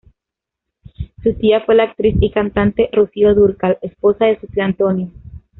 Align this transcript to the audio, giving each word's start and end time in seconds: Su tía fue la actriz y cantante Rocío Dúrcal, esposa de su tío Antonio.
Su 1.21 1.35
tía 1.35 1.61
fue 1.63 1.75
la 1.75 1.83
actriz 1.83 2.15
y 2.21 2.31
cantante 2.31 2.89
Rocío 2.91 3.35
Dúrcal, 3.35 3.77
esposa 3.83 4.25
de 4.25 4.39
su 4.39 4.47
tío 4.47 4.63
Antonio. 4.63 5.11